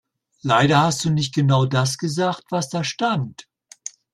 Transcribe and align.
Leider 0.41 0.81
hast 0.81 1.05
du 1.05 1.11
nicht 1.11 1.35
genau 1.35 1.67
das 1.67 1.99
gesagt, 1.99 2.45
was 2.49 2.69
da 2.69 2.83
stand. 2.83 3.47